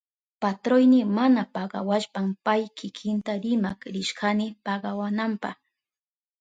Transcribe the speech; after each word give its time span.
Patroyni 0.41 0.99
mana 1.17 1.41
pagawashpan 1.55 2.27
pay 2.45 2.61
kikinta 2.77 3.31
rimak 3.43 3.79
rishkani 3.95 4.47
pagawananpa. 4.65 5.51